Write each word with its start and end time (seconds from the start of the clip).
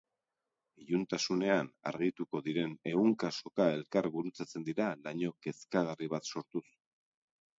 Iluntasunean 0.83 1.67
argituko 1.91 2.39
diren 2.47 2.71
ehunka 2.93 3.31
soka 3.43 3.67
elkar 3.75 4.09
gurutzatzen 4.15 4.65
dira 4.71 4.89
laino 5.09 5.31
kezkagarri 5.47 6.09
bat 6.17 6.33
sortuz. 6.33 6.67